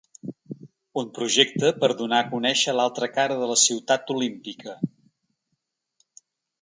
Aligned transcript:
Un 1.01 1.09
projecte 1.17 1.69
per 1.83 1.89
donar 1.99 2.21
a 2.25 2.27
conèixer 2.31 2.75
l’altra 2.77 3.11
cara 3.19 3.37
de 3.43 3.51
la 3.53 3.61
ciutat 3.67 4.15
olímpica. 4.17 4.77